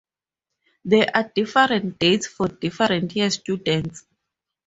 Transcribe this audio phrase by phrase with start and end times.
[0.83, 4.03] There are different dates for different year students.